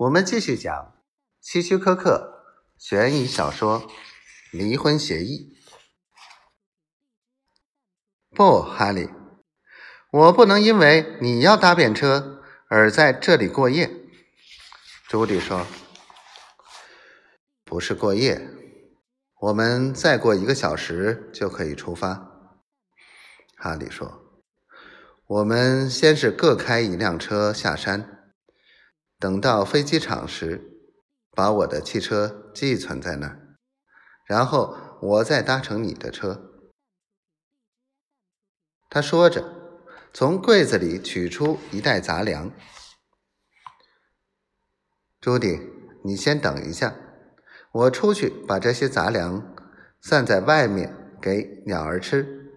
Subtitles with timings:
[0.00, 0.94] 我们继续讲
[1.42, 2.42] 希区柯克
[2.78, 3.82] 悬疑小说
[4.50, 5.54] 《离婚协议》。
[8.34, 9.10] 不，哈利，
[10.10, 12.40] 我不能因为你要搭便车
[12.70, 13.90] 而在这里过夜。
[15.06, 15.66] 朱迪说
[17.62, 18.48] ：“不是过夜，
[19.40, 22.56] 我们再过一个小时就可以出发。”
[23.54, 24.22] 哈利说
[25.28, 28.16] ：“我们先是各开一辆车下山。”
[29.20, 30.80] 等到飞机场时，
[31.32, 33.58] 把我的汽车寄存在那儿，
[34.24, 36.50] 然后我再搭乘你的车。
[38.88, 39.44] 他说着，
[40.14, 42.50] 从柜子里取出一袋杂粮。
[45.20, 45.60] 朱迪，
[46.02, 46.96] 你先等一下，
[47.72, 49.54] 我出去把这些杂粮
[50.00, 52.50] 散在外面给鸟儿吃，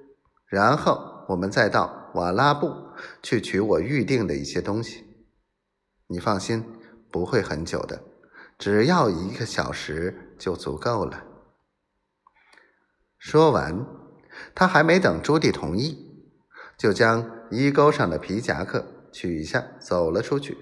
[0.47, 2.73] 然后我们再到瓦拉布
[3.21, 5.09] 去取我预定的一些东西。
[6.13, 6.63] 你放心，
[7.09, 8.03] 不会很久的，
[8.59, 11.23] 只要一个小时就足够了。
[13.17, 13.83] 说完，
[14.53, 16.23] 他还没等朱棣同意，
[16.77, 20.55] 就将衣钩上的皮夹克取下，走了出去。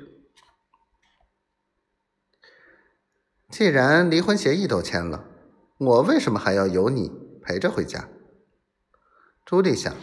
[3.50, 5.26] 既然离婚协议都签了，
[5.78, 7.12] 我为什么还要由你
[7.44, 8.08] 陪着回家？
[9.44, 9.94] 朱棣想，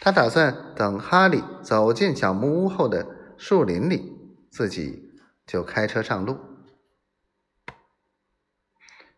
[0.00, 4.16] 他打算等哈利走进小木屋后的树林里。
[4.50, 6.38] 自己就开车上路，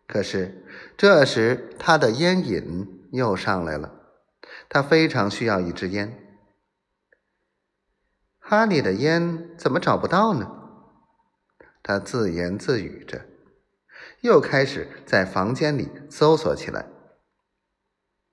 [0.07, 3.95] 可是这时他的烟瘾又上来了，
[4.69, 6.17] 他非常需要一支烟。
[8.39, 10.51] 哈利的烟怎么找不到呢？
[11.83, 13.27] 他自言自语着，
[14.21, 16.87] 又开始在房间里搜索起来。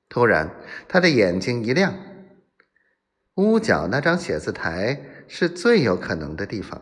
[0.09, 0.55] 突然，
[0.87, 1.93] 他的眼睛一亮，
[3.35, 5.16] 屋角那张写字台。
[5.27, 6.81] 是最有可能的地方。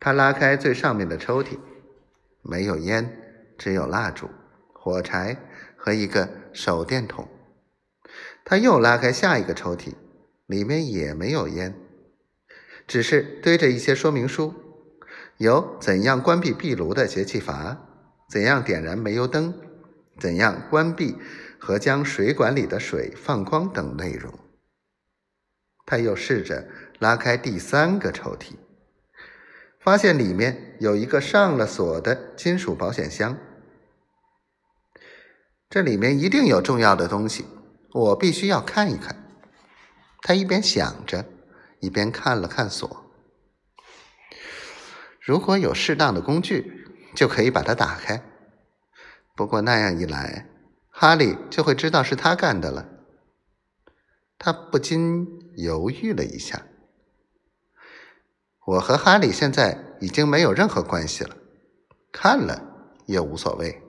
[0.00, 1.58] 他拉开最上面的抽屉，
[2.42, 4.30] 没有烟，只有蜡烛、
[4.72, 5.36] 火柴
[5.76, 7.28] 和一个手电筒。
[8.44, 9.94] 他又拉开下一个抽屉，
[10.46, 11.74] 里面也没有烟，
[12.86, 14.54] 只是堆着一些说明书，
[15.36, 17.76] 有怎样关闭壁炉的节气阀，
[18.28, 19.54] 怎样点燃煤油灯，
[20.18, 21.16] 怎样关闭
[21.58, 24.32] 和将水管里的水放光等内容。
[25.90, 26.68] 他又试着
[27.00, 28.52] 拉开第三个抽屉，
[29.80, 33.36] 发现里面有一个上了锁的金属保险箱。
[35.68, 37.44] 这里面一定有重要的东西，
[37.92, 39.16] 我必须要看一看。
[40.22, 41.24] 他一边想着，
[41.80, 43.10] 一边看了看锁。
[45.20, 46.86] 如果有适当的工具，
[47.16, 48.22] 就可以把它打开。
[49.34, 50.46] 不过那样一来，
[50.90, 52.86] 哈利就会知道是他干的了。
[54.42, 56.66] 他不禁犹豫了一下。
[58.66, 61.36] 我和哈利现在已经没有任何关系了，
[62.12, 62.62] 看了
[63.06, 63.82] 也无所谓。